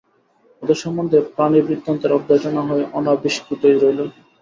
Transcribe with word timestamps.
ওঁদের 0.63 0.77
সম্বন্ধে 0.77 1.17
প্রাণি-বৃত্তান্তের 1.35 2.15
অধ্যায়টা 2.17 2.49
নাহয় 2.51 2.85
অনাবিষ্কৃতই 2.93 3.75
রইল। 3.75 3.99